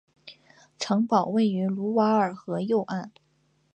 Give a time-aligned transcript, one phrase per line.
[0.79, 3.11] 城堡位于卢瓦尔河右岸。